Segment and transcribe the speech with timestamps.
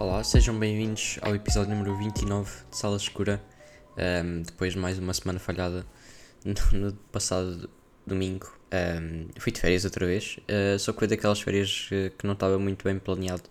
[0.00, 3.38] Olá, sejam bem-vindos ao episódio número 29 de Sala Escura.
[3.98, 5.84] Um, depois de mais uma semana falhada
[6.42, 7.68] no, no passado
[8.06, 10.38] domingo, um, fui de férias outra vez.
[10.48, 13.42] Uh, só que foi daquelas férias que não estava muito bem planeado.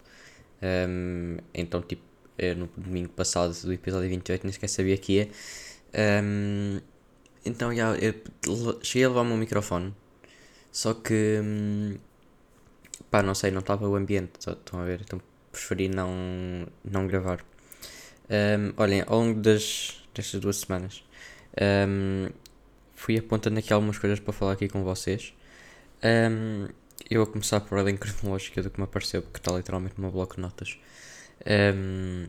[0.89, 2.01] Um, então, tipo,
[2.41, 5.29] uh, no domingo passado do episódio 28, nem sequer sabia que ia.
[7.45, 7.93] então, já,
[8.81, 9.93] cheguei a levar o meu microfone.
[10.71, 11.95] Só que, um,
[13.11, 14.31] pá, não sei, não estava o ambiente.
[14.39, 15.01] Estão a ver?
[15.01, 15.21] Então,
[15.59, 17.43] preferi não, não gravar.
[18.29, 21.03] Um, olhem, ao longo das, destas duas semanas
[21.87, 22.29] um,
[22.95, 25.33] fui apontando aqui algumas coisas para falar aqui com vocês.
[26.03, 26.67] Um,
[27.09, 30.11] eu vou começar por ordem cronológica do que me apareceu, porque está literalmente no meu
[30.11, 30.77] bloco de notas.
[31.75, 32.27] Um,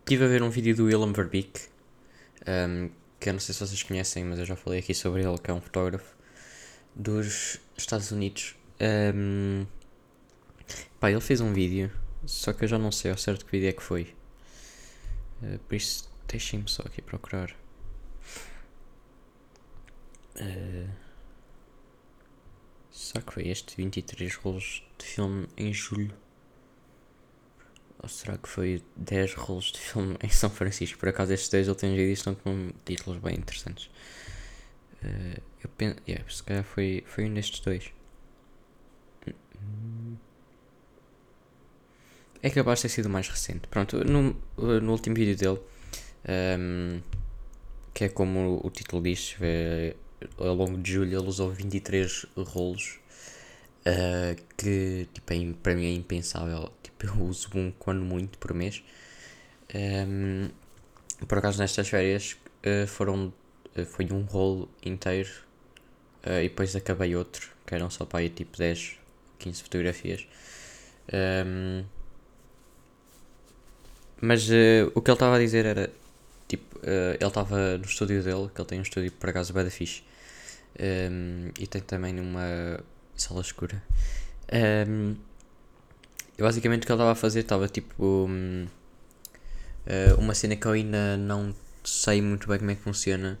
[0.00, 1.60] estive a ver um vídeo do Willem Verbeek,
[2.48, 5.38] um, que eu não sei se vocês conhecem, mas eu já falei aqui sobre ele,
[5.38, 6.14] que é um fotógrafo
[6.94, 8.56] dos Estados Unidos.
[9.14, 9.66] Um,
[10.98, 11.90] pá, ele fez um vídeo
[12.26, 14.14] só que eu já não sei ao certo que vídeo é que foi.
[15.42, 17.54] Uh, por isso, deixem-me só aqui procurar.
[20.36, 20.90] Uh,
[22.90, 26.14] será que foi este 23 rolos de filme em julho?
[28.02, 30.98] Ou será que foi 10 rolos de filme em São Francisco?
[30.98, 33.86] Por acaso estes dois últimos vídeos estão com títulos bem interessantes.
[35.02, 37.92] Uh, eu penso, yeah, se calhar foi, foi um destes dois.
[42.44, 43.66] É capaz de ter sido mais recente.
[43.68, 45.58] Pronto, no, no último vídeo dele,
[46.60, 47.00] um,
[47.94, 49.34] que é como o, título diz,
[50.36, 52.98] ao longo de julho ele usou 23 rolos,
[53.86, 56.70] uh, que tipo, é, para mim é impensável.
[56.82, 58.82] Tipo, eu uso um quando muito por mês.
[59.74, 60.50] Um,
[61.26, 63.32] por acaso nestas férias uh, foram,
[63.74, 65.30] uh, foi um rolo inteiro
[66.26, 68.96] e depois acabei outro, que eram só para aí tipo 10,
[69.38, 70.26] 15 fotografias.
[71.12, 71.84] Um,
[74.24, 75.90] mas uh, o que ele estava a dizer era,
[76.48, 79.64] tipo, uh, ele estava no estúdio dele, que ele tem um estúdio por acaso bem
[79.64, 80.02] da fixe,
[80.78, 82.80] um, ehm, e tem também uma
[83.16, 83.82] sala escura.
[84.52, 85.16] Um, ehm,
[86.38, 88.68] e basicamente o que ele estava a fazer estava tipo um, uh,
[89.86, 91.54] eh, uma cena que eu ainda não
[91.84, 93.38] sei muito bem como é que funciona,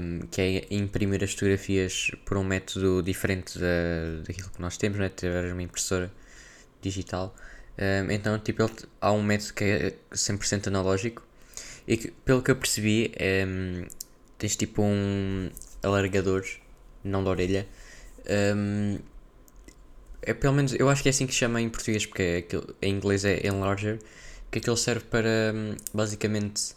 [0.00, 4.98] um, que é imprimir as fotografias por um método diferente da, daquilo que nós temos,
[4.98, 5.08] né?
[5.08, 6.10] ter uma impressora
[6.80, 7.34] digital.
[7.78, 11.22] Um, então, tipo, ele, há um método que é 100% analógico
[11.86, 13.44] e que, pelo que eu percebi, é,
[14.38, 15.50] tens tipo um
[15.82, 16.44] alargador,
[17.02, 17.66] não da orelha.
[18.56, 18.98] Um,
[20.22, 22.74] é pelo menos, eu acho que é assim que chama em português, porque é aquilo,
[22.80, 23.98] em inglês é enlarger,
[24.50, 25.52] que aquilo serve para
[25.92, 26.74] basicamente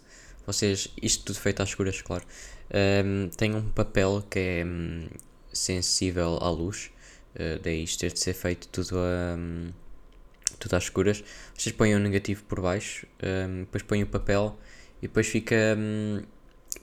[0.48, 2.26] vocês, isto tudo feito às escuras, claro.
[3.06, 5.08] Um, tem um papel que é um,
[5.54, 6.92] sensível à luz,
[7.36, 9.36] uh, daí isto ter de ser feito tudo a.
[9.38, 9.72] Um,
[10.60, 11.24] tudo às escuras,
[11.54, 14.58] vocês põem o negativo por baixo, um, depois põem o papel
[15.02, 16.22] e depois fica um,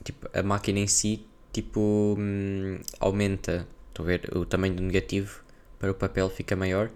[0.05, 3.67] tipo, a máquina em si tipo um, aumenta.
[3.89, 5.43] Estão a ver, o tamanho do negativo
[5.79, 6.89] para o papel fica maior.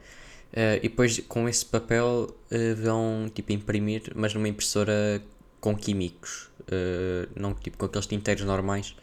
[0.53, 5.23] Uh, e depois com esse papel uh, vão tipo imprimir mas numa impressora
[5.61, 6.49] com químicos.
[6.63, 8.97] Uh, não tipo com aqueles tinteiros normais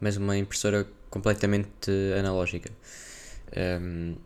[0.00, 2.70] mas uma impressora completamente analógica.
[3.56, 4.16] Um,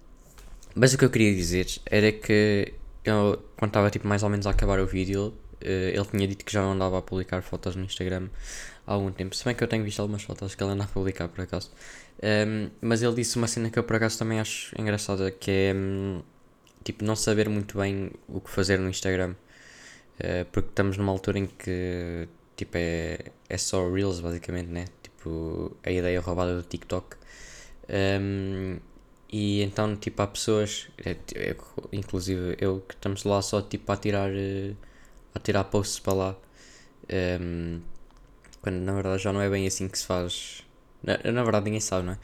[0.74, 2.72] mas o que eu queria dizer era que
[3.04, 6.44] eu, quando estava tipo, mais ou menos a acabar o vídeo, uh, ele tinha dito
[6.44, 8.28] que já não andava a publicar fotos no Instagram
[8.86, 9.34] há algum tempo.
[9.34, 11.70] Se bem que eu tenho visto algumas fotos que ele anda a publicar por acaso.
[12.22, 15.50] Um, ehm, mas ele disse uma cena que eu por acaso também acho engraçada, que
[15.50, 16.22] é um,
[16.82, 19.34] tipo não saber muito bem o que fazer no Instagram.
[20.20, 24.86] Uh, porque estamos numa altura em que tipo é, é só Reels basicamente, né?
[25.02, 27.16] Tipo, a ideia roubada do TikTok.
[27.88, 28.78] Um, ehm,
[29.36, 31.56] e então, tipo, há pessoas, é, é,
[31.92, 34.74] inclusive eu, que estamos lá só tipo a tirar, eh,
[35.34, 36.30] a tirar posts para lá.
[36.30, 36.36] Um,
[37.08, 37.80] ehm,
[38.62, 40.62] quando na verdade já não é bem assim que se faz.
[41.02, 42.18] Na, na verdade ninguém sabe, não é?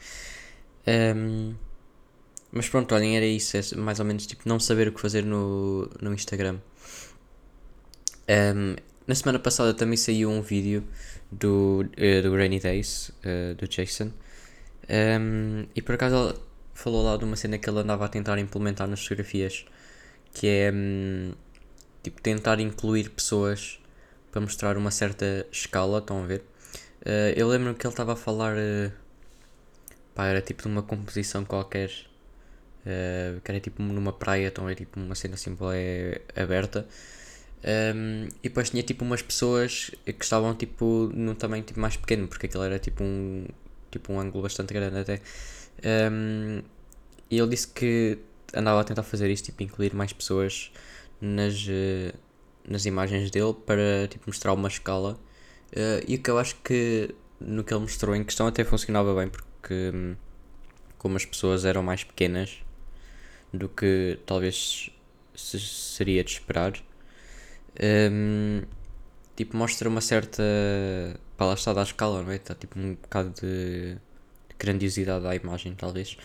[0.87, 1.55] Um, ehm,
[2.53, 3.57] mas pronto, olhem, era isso.
[3.57, 6.55] É mais ou menos tipo não saber o que fazer no, no Instagram.
[6.55, 6.61] Um,
[8.29, 8.75] ehm,
[9.05, 10.81] na semana passada também saiu um vídeo
[11.29, 14.11] do, uh, do Rainy Days, uh, do Jason.
[15.75, 19.01] E por acaso falou lá de uma cena que ele andava a tentar implementar nas
[19.01, 19.65] fotografias,
[20.33, 21.33] que é hum,
[22.03, 23.79] tipo tentar incluir pessoas
[24.31, 26.41] para mostrar uma certa escala, estão a ver?
[27.01, 28.91] Uh, eu lembro que ele estava a falar, uh,
[30.15, 31.89] pá, era tipo de uma composição qualquer,
[32.85, 36.87] uh, que era tipo numa praia, então é tipo uma cena assim é aberta.
[37.63, 42.27] Um, e depois tinha tipo umas pessoas que estavam tipo num tamanho tipo mais pequeno,
[42.27, 43.45] porque aquilo era tipo um,
[43.91, 45.21] tipo um ângulo bastante grande até.
[45.83, 46.61] Um,
[47.29, 48.19] e ele disse que
[48.53, 50.71] andava a tentar fazer isto, tipo, incluir mais pessoas
[51.19, 52.17] nas, uh,
[52.67, 55.19] nas imagens dele para tipo, mostrar uma escala.
[55.71, 59.15] Uh, e o que eu acho que no que ele mostrou em questão até funcionava
[59.15, 60.15] bem, porque um,
[60.97, 62.57] como as pessoas eram mais pequenas
[63.53, 64.91] do que talvez
[65.33, 66.73] se seria de esperar,
[68.11, 68.61] um,
[69.35, 70.43] tipo, mostra uma certa.
[71.37, 72.35] Pá, lá está da escala, não é?
[72.35, 73.97] Está tipo um bocado de
[74.61, 76.17] grandiosidade à imagem, talvez.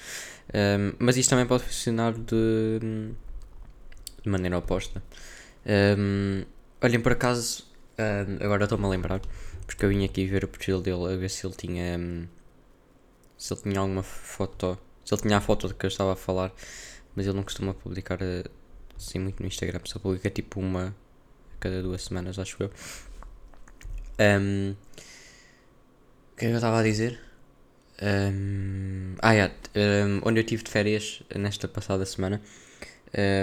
[0.55, 2.79] Um, mas isto também pode funcionar de,
[4.23, 5.03] de maneira oposta.
[5.99, 6.45] Um,
[6.83, 7.65] olhem, por acaso,
[7.99, 9.21] um, agora estou-me a lembrar,
[9.67, 11.99] porque eu vim aqui ver o perfil dele a ver se ele tinha.
[13.39, 14.79] se ele tinha alguma foto.
[15.05, 16.53] Se ele tinha a foto de que eu estava a falar,
[17.15, 18.19] mas ele não costuma publicar
[18.97, 20.95] assim muito no Instagram, só publica tipo uma
[21.55, 22.69] a cada duas semanas, acho eu.
[22.69, 22.71] O
[26.37, 27.26] que é que eu estava a dizer?
[28.03, 32.43] Um, ah, yeah, um, onde eu estive de férias nesta passada semana,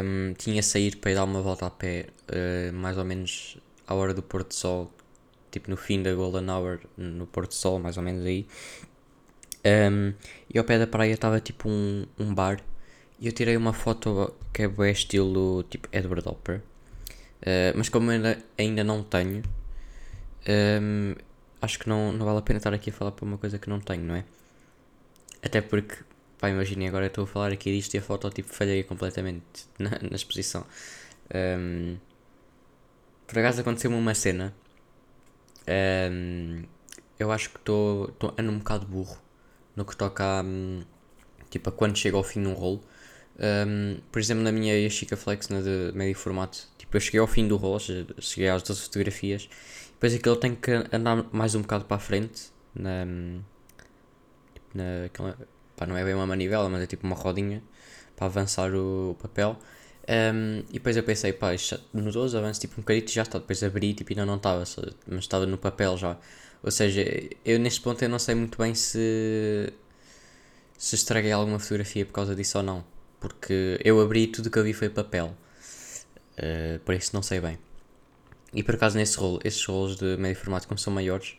[0.03, 3.57] um, tinha saído para ir dar uma volta a pé, uh, mais ou menos
[3.87, 4.91] à hora do pôr do sol,
[5.51, 8.45] tipo no fim da Golden Hour, no pôr do sol, mais ou menos aí.
[10.53, 12.59] e ao pé da praia estava tipo um, um bar,
[13.19, 18.11] e eu tirei uma foto que é bem estilo tipo Edward Hopper, uh, mas como
[18.11, 19.41] ainda, ainda não tenho,
[21.59, 23.67] acho que não, não vale a pena estar aqui a falar para uma coisa que
[23.67, 24.23] não tenho, não é?
[25.43, 25.97] Até porque,
[26.39, 29.43] pá, imaginem agora estou a falar aqui disto e a foto tipo falhei completamente
[29.77, 30.65] na, na exposição.
[31.33, 31.97] Um,
[33.27, 34.53] por acaso aconteceu-me uma cena.
[35.67, 36.63] Um,
[37.19, 39.17] eu acho que estou ando um bocado burro
[39.75, 40.83] no que toca a, um,
[41.49, 42.81] tipo, a quando chega ao fim de um rolo.
[43.39, 47.27] Um, por exemplo, na minha Yashica Flex, na de médio formato, tipo, eu cheguei ao
[47.27, 47.79] fim do rolo,
[48.19, 49.49] cheguei às 12 fotografias,
[49.93, 53.05] depois aquilo tem que andar mais um bocado para a frente, na,
[54.73, 55.37] naquela,
[55.75, 57.61] pá, não é bem uma manivela, mas é tipo uma rodinha
[58.15, 59.57] para avançar o, papel.
[60.07, 61.51] Um, e depois eu pensei, pá,
[61.93, 63.39] no 12 avanço tipo um bocadinho já está.
[63.39, 64.63] Depois abri tipo, ainda não estava,
[65.07, 66.17] mas estava no papel já.
[66.61, 67.03] Ou seja,
[67.45, 69.71] eu neste ponto eu não sei muito bem se,
[70.77, 72.85] se estraguei alguma fotografia por causa disso ou não.
[73.19, 75.35] Porque eu abri tudo que eu vi foi papel.
[76.37, 77.59] Uh, por isso não sei bem.
[78.53, 81.35] E por acaso nesse rolo, esses rolos de médio formato como são maiores,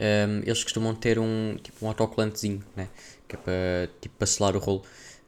[0.00, 2.88] um, eles costumam ter um, tipo, um autocolantezinho, né?
[3.28, 4.82] que é para, tipo, para selar o rolo.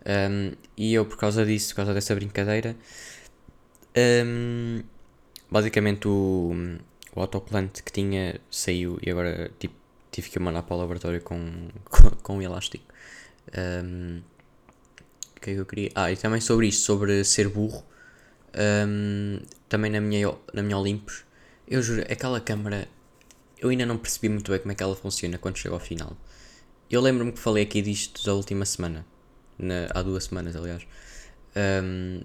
[0.07, 2.77] Um, e eu, por causa disso, por causa dessa brincadeira,
[3.97, 4.83] um,
[5.51, 6.53] basicamente o,
[7.15, 9.75] o autocolante que tinha saiu e agora tipo,
[10.11, 12.85] tive que mandar para o laboratório com, com, com elástico.
[13.57, 14.21] Um,
[15.37, 15.91] o que é que eu queria?
[15.95, 17.85] Ah, e também sobre isto, sobre ser burro.
[18.57, 21.25] Um, também na minha, na minha Olympus,
[21.69, 22.89] eu juro, aquela câmera
[23.67, 26.17] eu ainda não percebi muito bem como é que ela funciona quando chega ao final.
[26.91, 29.05] Eu lembro-me que falei aqui disto da última semana,
[29.59, 30.87] na, há duas semanas, aliás.
[31.57, 32.21] Um,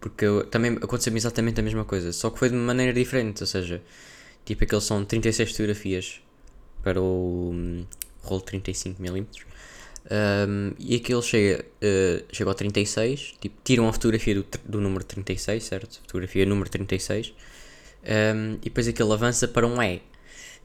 [0.00, 3.46] porque eu, também aconteceu-me exatamente a mesma coisa, só que foi de maneira diferente, ou
[3.46, 3.82] seja,
[4.44, 6.20] tipo aqueles são 36 fotografias
[6.82, 7.86] para o um,
[8.22, 9.26] rolo 35mm.
[10.08, 15.02] Um, e aquele chega, uh, chega ao 36, tipo, tiram a fotografia do, do número
[15.04, 16.00] 36, certo?
[16.02, 17.34] Fotografia número 36,
[18.04, 20.00] um, e depois aquele avança para um E.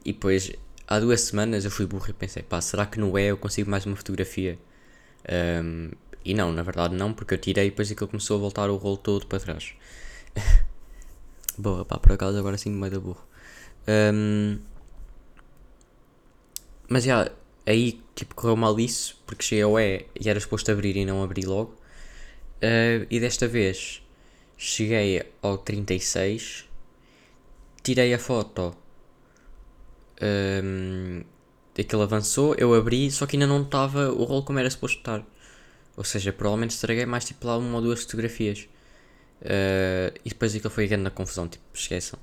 [0.06, 0.51] E depois,
[0.88, 3.69] há duas semanas, eu fui burro e pensei, pá, será que no E eu consigo
[3.69, 4.57] mais uma fotografia?
[5.63, 5.92] Um,
[6.24, 8.77] e não, na verdade não, porque eu tirei e depois aquilo começou a voltar o
[8.77, 9.74] rolo todo para trás.
[11.58, 13.25] Boa, pá, por acaso agora sim meio da burro.
[13.88, 14.60] Um,
[16.88, 17.31] mas já,
[17.65, 21.24] aí tipo correu mal isso, porque cheguei ao E e era suposto abrir e não
[21.24, 21.75] abri logo.
[22.58, 24.03] Uh, e desta vez
[24.58, 26.70] cheguei ao 36,
[27.84, 28.75] tirei a foto
[30.22, 31.24] um,
[31.78, 35.24] aquilo avançou, eu abri, só que ainda não estava o rolo como era suposto estar.
[35.98, 38.68] Ou seja, provavelmente estraguei mais tipo lá uma ou duas fotografias.
[39.42, 42.20] Uh, e depois aquilo foi grande na confusão, tipo, esqueçam.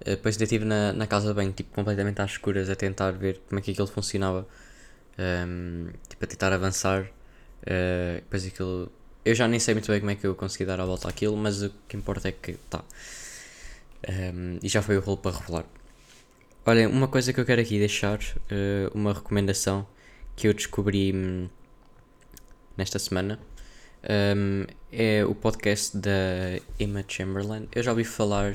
[0.00, 3.12] Uh, depois ainda estive na, na casa de banho, tipo, completamente às escuras, a tentar
[3.12, 4.46] ver como é que aquilo funcionava.
[5.18, 7.04] Um, tipo, a tentar avançar.
[7.62, 8.92] Uh, depois aquilo.
[9.24, 11.36] Eu já nem sei muito bem como é que eu consegui dar a volta àquilo,
[11.36, 12.84] mas o que importa é que tá.
[14.08, 15.64] Um, e já foi o rolo para revelar.
[16.68, 19.86] Olha, uma coisa que eu quero aqui deixar, uh, uma recomendação
[20.36, 21.48] que eu descobri hum,
[22.76, 23.40] nesta semana,
[24.36, 27.66] um, é o podcast da Emma Chamberlain.
[27.74, 28.54] Eu já ouvi falar,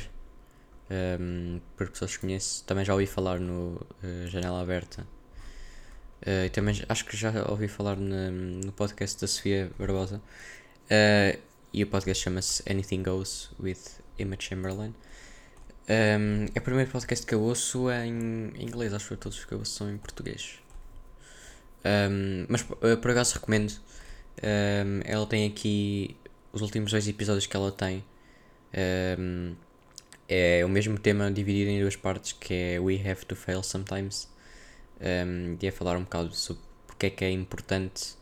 [1.20, 5.08] um, por pessoas que conheço, também já ouvi falar no uh, Janela Aberta.
[6.22, 8.30] Uh, também acho que já ouvi falar no,
[8.64, 10.22] no podcast da Sofia Barbosa.
[10.86, 11.40] Uh,
[11.74, 13.80] e o podcast chama-se Anything Goes with
[14.20, 14.94] Emma Chamberlain.
[15.90, 19.60] Um, é o primeiro podcast que eu ouço em inglês, acho que todos que eu
[19.60, 20.60] ouço são em português.
[21.84, 23.74] Um, mas uh, por acaso recomendo.
[24.42, 26.16] Um, ela tem aqui
[26.52, 28.04] os últimos dois episódios que ela tem.
[30.28, 34.30] É o mesmo tema dividido em duas partes que é We Have to Fail Sometimes.
[35.02, 38.16] Um, e é falar um bocado sobre porque é que é importante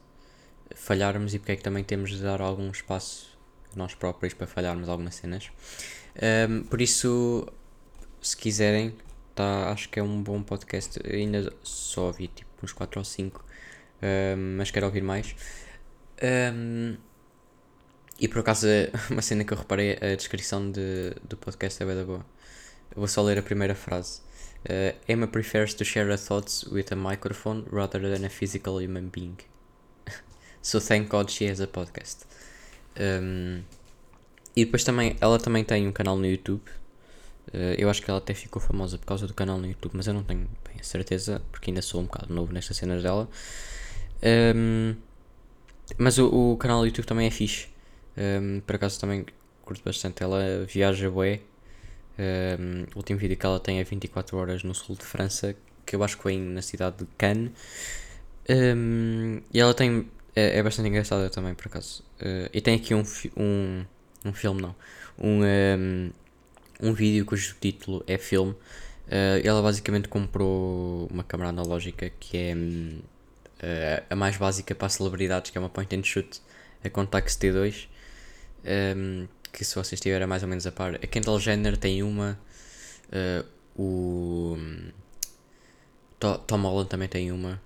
[0.75, 3.37] falharmos e porque é que também temos de dar algum espaço
[3.75, 5.51] nós próprios para falharmos algumas cenas.
[6.15, 7.47] Um, por isso,
[8.21, 8.95] se quiserem,
[9.35, 10.99] tá, acho que é um bom podcast.
[11.03, 13.45] Eu ainda só ouvi tipo uns 4 ou 5,
[14.03, 15.35] um, mas quero ouvir mais.
[16.21, 16.97] Um,
[18.19, 18.67] e por acaso,
[19.09, 22.25] uma cena que eu reparei, a descrição de, do podcast é bem da boa.
[22.91, 24.21] Eu vou só ler a primeira frase.
[24.63, 29.09] Uh, Emma prefers to share her thoughts with a microphone rather than a physical human
[29.09, 29.37] being.
[30.61, 32.27] so thank God she has a podcast.
[32.99, 33.63] Um,
[34.55, 36.63] e depois também, ela também tem um canal no YouTube.
[37.47, 40.07] Uh, eu acho que ela até ficou famosa por causa do canal no YouTube, mas
[40.07, 43.29] eu não tenho bem a certeza, porque ainda sou um bocado novo nestas cenas dela.
[44.55, 44.95] Um,
[45.97, 47.67] mas o, o, canal do YouTube também é fixe.
[48.17, 49.25] Um, por acaso também
[49.63, 50.21] curto bastante.
[50.23, 51.39] Ela viaja bué.
[52.19, 55.55] Um, o último vídeo que ela tem é 24 horas no sul de França,
[55.85, 57.51] que eu acho que foi na cidade de Cannes.
[59.53, 60.07] E ela tem.
[60.35, 62.03] É, é, bastante engraçada também, por acaso.
[62.21, 63.03] Uh, e tem aqui um,
[63.35, 63.85] um,
[64.25, 64.75] um filme, não.
[65.17, 66.11] Um, um,
[66.81, 68.51] um vídeo cujo título é filme.
[69.07, 75.51] Uh, ela basicamente comprou uma câmera analógica que é uh, a mais básica para celebridades,
[75.51, 76.41] que é uma point and shoot,
[76.83, 77.87] a Contax T2.
[78.95, 82.39] Um, que se vocês estiverem mais ou menos a par, a Kendall Jenner tem uma,
[83.07, 84.57] uh, o
[86.19, 87.61] Tom Holland também tem uma.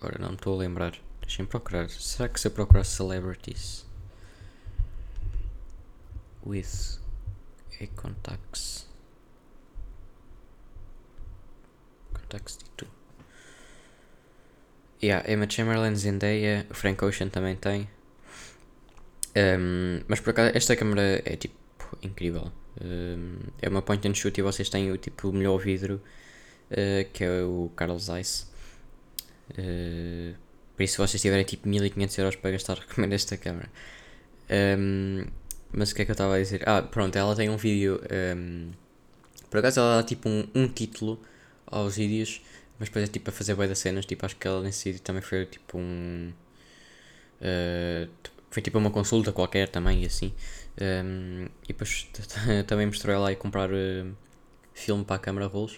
[0.00, 0.94] Agora não estou a lembrar.
[1.20, 1.88] Deixem-me procurar.
[1.88, 3.85] Será que se eu procurar celebrities
[6.46, 6.98] with
[7.80, 8.86] a contacts
[12.14, 12.86] contacts T2
[15.02, 17.86] Yeah, Emma Chamberlain, Zendaya, Frank Ocean também tem.
[19.36, 21.54] Um, mas por acaso esta câmera é tipo
[22.02, 22.50] incrível.
[22.80, 26.00] Um, é uma point and shoot e vocês têm o tipo o melhor vidro
[26.70, 28.50] uh, que é o Carl Zeiss.
[29.50, 30.34] Uh,
[30.74, 33.70] por isso se vocês tiverem tipo 1500 euros para gastar recomendo esta câmera.
[34.50, 35.26] Um,
[35.76, 36.62] mas o que é que eu estava a dizer?
[36.66, 38.00] Ah, pronto, ela tem um vídeo.
[38.10, 38.70] Um,
[39.50, 41.20] por acaso ela dá tipo um, um título
[41.66, 42.40] aos vídeos,
[42.78, 44.06] mas depois é tipo a fazer boas das cenas.
[44.06, 46.32] Tipo, acho que ela nesse vídeo também foi tipo um.
[47.40, 48.08] Uh,
[48.50, 50.32] foi tipo uma consulta qualquer também e assim.
[50.80, 52.08] Um, e depois
[52.66, 54.16] também mostrou ela aí comprar uh,
[54.72, 55.74] filme para a câmara rolos.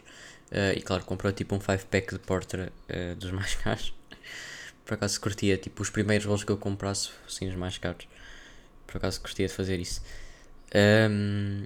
[0.52, 2.72] Uh, e claro, comprou tipo um 5 pack de Portra
[3.18, 3.92] dos mais caros.
[4.84, 8.06] Por acaso curtia, tipo, os primeiros rolos que eu comprasse fossem os mais caros.
[8.88, 10.02] Por acaso curtia de fazer isso.
[10.74, 11.64] Um,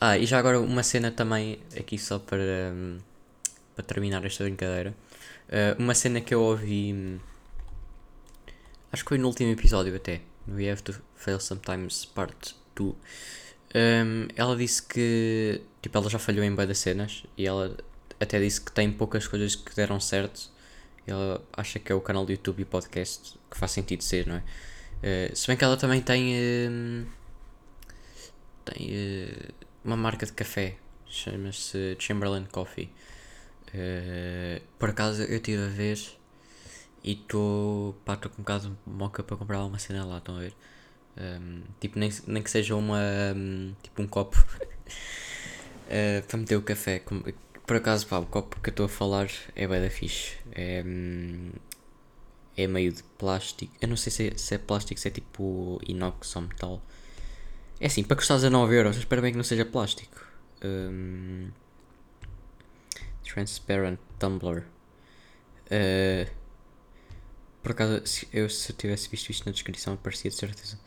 [0.00, 2.98] ah, e já agora uma cena também, aqui só para, um,
[3.74, 4.94] para terminar esta brincadeira.
[5.48, 7.20] Uh, uma cena que eu ouvi.
[8.92, 10.20] Acho que foi no último episódio até.
[10.46, 12.94] We Have to Fail Sometimes Part 2.
[13.74, 17.76] Um, ela disse que tipo, ela já falhou em das cenas e ela
[18.20, 20.50] até disse que tem poucas coisas que deram certo.
[21.06, 24.36] Ela acha que é o canal do YouTube e podcast que faz sentido ser, não
[24.36, 24.42] é?
[24.98, 27.06] Uh, se bem que ela também tem, uh,
[28.64, 30.76] tem uh, uma marca de café,
[31.06, 32.90] chama-se Chamberlain Coffee.
[34.78, 35.98] Por acaso eu tive a ver
[37.04, 40.54] e estou com um bocado de moca para comprar uma cena lá, estão a ver?
[41.16, 43.00] Um, tipo, nem, nem que seja uma.
[43.36, 44.36] Um, tipo, um copo
[46.28, 47.02] para meter o café.
[47.66, 50.36] Por acaso, pá, o copo que eu estou a falar é bem da fixe.
[50.52, 51.50] É, um,
[52.58, 53.72] é meio de plástico.
[53.80, 56.82] Eu não sei se é, se é plástico, se é tipo inox ou metal.
[57.80, 60.26] É assim, para custar 19 euros, espero bem que não seja plástico.
[60.64, 61.50] Um,
[63.22, 64.64] transparent tumbler.
[65.66, 66.28] Uh,
[67.62, 70.80] por acaso, se eu, se eu tivesse visto isto na descrição, aparecia de certeza.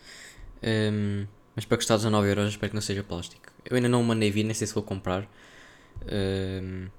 [0.61, 1.25] Um,
[1.55, 3.49] mas para custar 19 euros, espero que não seja plástico.
[3.63, 5.25] Eu ainda não o mandei vir, nem sei se vou comprar.
[6.03, 6.89] Um,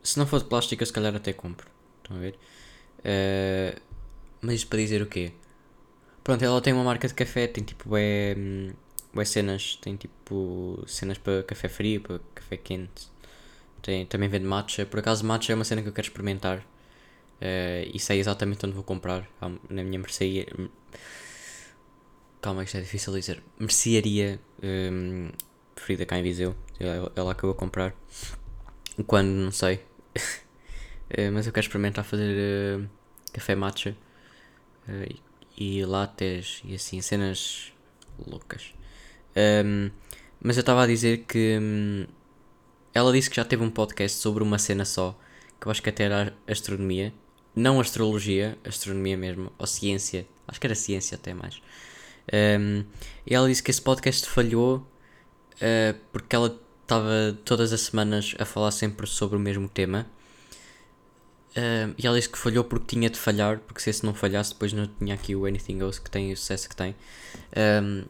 [0.00, 1.66] se não for de plástico, eu se calhar até compro.
[2.02, 2.38] Estão a ver?
[3.04, 3.80] Uh,
[4.40, 5.32] mas para dizer o quê?
[6.22, 8.34] Pronto, ela tem uma marca de café, tem tipo é,
[9.14, 13.08] é cenas, tem tipo cenas para café frio, para café quente.
[13.82, 14.86] Tem, também vende matcha.
[14.86, 16.58] Por acaso matcha é uma cena que eu quero experimentar.
[17.40, 19.28] Uh, e sei exatamente onde vou comprar.
[19.68, 20.46] Na minha mercearia.
[22.40, 23.42] Calma, isto é difícil de dizer.
[23.58, 25.30] Mercearia um,
[25.74, 26.54] preferida cá em Viseu.
[26.80, 27.94] Ela, ela acabou a comprar.
[29.06, 29.80] Quando, não sei.
[31.18, 32.88] uh, mas eu quero experimentar fazer uh,
[33.32, 33.96] café matcha.
[35.08, 37.72] E, e lattes e assim, cenas
[38.26, 38.74] loucas.
[39.64, 39.90] Um,
[40.42, 41.58] mas eu estava a dizer que.
[41.60, 42.06] Um,
[42.92, 45.18] ela disse que já teve um podcast sobre uma cena só.
[45.60, 47.12] Que eu acho que até era astronomia
[47.54, 51.62] não astrologia, astronomia mesmo, ou ciência, acho que era ciência até mais.
[52.32, 52.84] Um,
[53.26, 54.78] e ela disse que esse podcast falhou
[55.56, 60.06] uh, porque ela estava todas as semanas a falar sempre sobre o mesmo tema.
[61.56, 64.52] Uh, e ela disse que falhou porque tinha de falhar, porque se esse não falhasse,
[64.52, 66.96] depois não tinha aqui o Anything Goes que tem o sucesso que tem.
[67.56, 68.04] Um,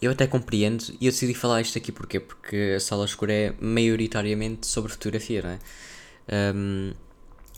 [0.00, 2.20] eu até compreendo e eu decidi falar isto aqui porquê?
[2.20, 5.58] Porque a sala escura é maioritariamente sobre fotografia, não é?
[6.54, 6.92] Um,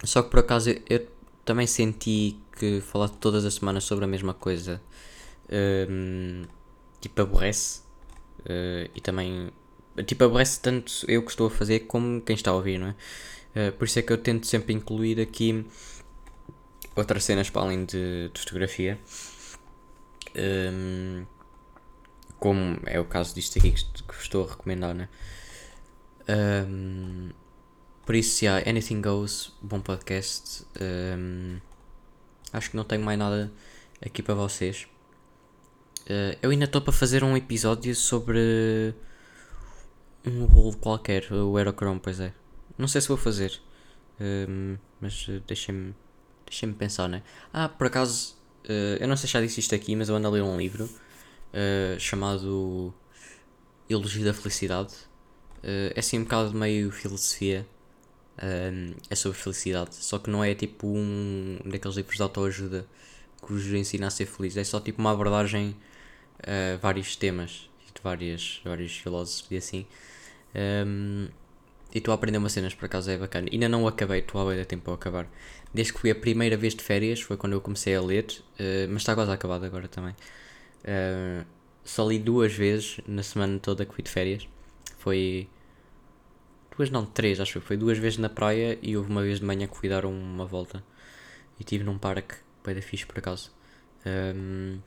[0.05, 1.07] só que por acaso eu
[1.45, 4.81] também senti que falar todas as semanas sobre a mesma coisa
[5.89, 6.45] um,
[7.01, 7.81] tipo aborrece
[8.41, 9.51] uh, e também
[10.07, 12.95] tipo aborrece tanto eu que estou a fazer como quem está a ouvir, não é?
[13.57, 15.65] Uh, por isso é que eu tento sempre incluir aqui
[16.95, 18.99] outras cenas para além de, de fotografia.
[20.37, 21.25] Um,
[22.39, 25.09] como é o caso disto aqui que, estou a recomendar, né?
[26.29, 27.31] Um,
[28.05, 30.67] por isso, yeah, Anything Goes, bom podcast.
[30.79, 31.59] Um,
[32.53, 33.51] acho que não tenho mais nada
[34.05, 34.87] aqui para vocês.
[36.03, 38.95] Uh, eu ainda estou para fazer um episódio sobre
[40.27, 42.35] um rolo qualquer, o Aerochrome, pois é.
[42.79, 43.61] Não sei se vou fazer,
[44.21, 45.95] um, mas deixem-me
[46.47, 47.23] deixem pensar, né?
[47.53, 50.29] Ah, por acaso, uh, eu não sei se já disse isto aqui, mas eu ando
[50.29, 52.95] a ler um livro uh, chamado
[53.91, 54.95] Elogio da Felicidade.
[55.59, 57.67] Uh, é assim um bocado meio filosofia.
[58.39, 59.95] Uh, é sobre felicidade.
[59.95, 62.87] Só que não é tipo um daqueles livros de autoajuda
[63.45, 64.57] que vos ensina a ser feliz.
[64.57, 65.77] É só tipo uma abordagem
[66.43, 69.87] a vários temas de várias, vários filósofos e assim.
[70.55, 71.29] Um,
[71.97, 73.49] e estou a aprender umas cenas, por acaso é bacana.
[73.51, 75.27] Ainda não acabei, estou a tempo a acabar.
[75.73, 78.27] Desde que fui a primeira vez de férias, foi quando eu comecei a ler,
[78.61, 80.15] uh, mas está quase acabado agora também.
[80.83, 81.47] Uh,
[81.83, 84.47] só li duas vezes na semana toda que fui de férias.
[84.99, 85.49] Foi.
[86.77, 87.79] Duas, não, três, acho que foi.
[87.79, 90.85] Duas vezes na praia e houve uma vez de manhã que fui dar uma volta.
[91.59, 93.51] E estive num parque, bem da fixe por acaso.
[94.05, 94.81] Um,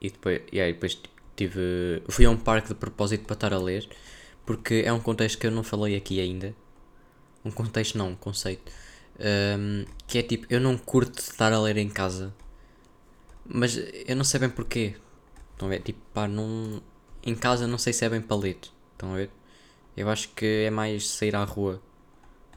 [0.00, 1.00] e depois, aí, depois
[1.34, 2.04] tive.
[2.08, 3.88] Fui a um parque de propósito para estar a ler.
[4.48, 6.54] Porque é um contexto que eu não falei aqui ainda.
[7.44, 8.72] Um contexto não, um conceito.
[9.20, 12.32] Um, que é tipo, eu não curto estar a ler em casa
[13.48, 14.94] mas eu não sei bem porquê.
[15.52, 15.80] Estão a ver?
[15.80, 16.82] Tipo, pá, não.
[17.24, 18.72] Em casa não sei se é bem palito.
[18.92, 19.30] Estão a ver?
[19.96, 21.82] Eu acho que é mais sair à rua.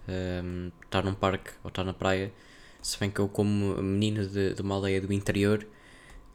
[0.08, 2.34] Um, estar num parque ou estar na praia.
[2.82, 5.66] Se bem que eu, como menino de, de uma aldeia do interior,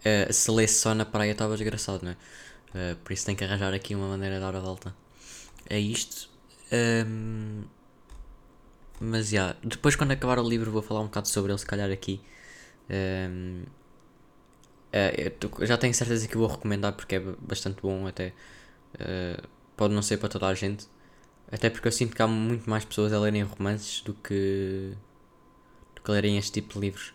[0.01, 2.93] uh, se lesse só na praia estava desgraçado, não é?
[2.93, 4.95] Uh, por isso tem que arranjar aqui uma maneira de dar a volta.
[5.69, 6.29] É isto.
[6.73, 7.63] Um,
[9.01, 11.67] mas já, yeah, depois quando acabar o livro vou falar um bocado sobre ele, se
[11.67, 12.21] calhar aqui.
[12.91, 13.65] Um,
[14.97, 18.33] Uh, já tenho certeza que vou recomendar porque é bastante bom até.
[18.95, 20.87] Uh, pode não ser para toda a gente.
[21.51, 24.93] Até porque eu sinto que há muito mais pessoas a lerem romances do que,
[25.95, 27.15] do que lerem este tipo de livros.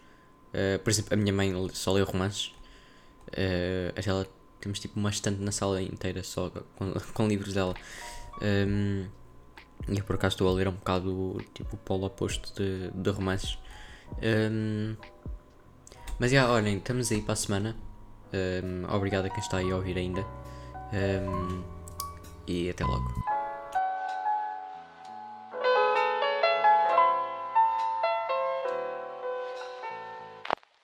[0.53, 2.53] Uh, por exemplo, a minha mãe só leu romances.
[3.29, 4.27] Uh, ela,
[4.59, 7.73] temos tipo uma estante na sala inteira só com, com livros dela.
[8.41, 9.07] Um,
[10.05, 13.57] por acaso estou a ler um bocado tipo o polo oposto de, de romances.
[14.21, 14.95] Um,
[16.19, 17.75] mas já, olhem, estamos aí para a semana.
[18.33, 20.25] Um, obrigado a quem está aí a ouvir ainda.
[22.47, 23.30] E até logo.